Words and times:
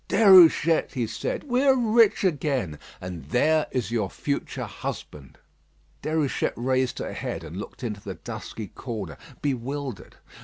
"Déruchette," 0.09 0.93
he 0.93 1.05
said, 1.05 1.43
"we 1.43 1.61
are 1.61 1.75
rich 1.77 2.23
again; 2.23 2.79
and 2.99 3.25
there 3.25 3.67
is 3.69 3.91
your 3.91 4.09
future 4.09 4.65
husband." 4.65 5.37
Déruchette 6.01 6.53
raised 6.55 6.97
her 6.97 7.13
head, 7.13 7.43
and 7.43 7.57
looked 7.57 7.83
into 7.83 8.01
the 8.01 8.15
dusky 8.15 8.69
corner 8.69 9.15
bewildered. 9.43 10.15